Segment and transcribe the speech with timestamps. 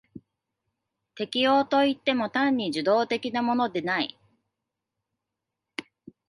[1.13, 4.17] 適応といっても単に受動的なものでない。